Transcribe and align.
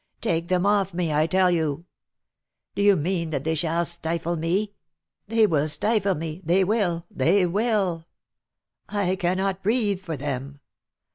Take 0.19 0.47
them 0.47 0.65
off 0.65 0.95
me, 0.95 1.13
I 1.13 1.27
tell 1.27 1.51
you! 1.51 1.85
Do 2.73 2.81
you 2.81 2.95
mean 2.95 3.29
that 3.29 3.43
they 3.43 3.53
shall 3.53 3.85
stifle 3.85 4.35
me? 4.35 4.73
They 5.27 5.45
will 5.45 5.67
stifle 5.67 6.15
me!— 6.15 6.41
they 6.43 6.63
will, 6.63 7.05
they 7.11 7.45
will. 7.45 8.07
I 8.89 9.15
cannot 9.15 9.61
breathe 9.61 10.01
for 10.01 10.17
them 10.17 10.59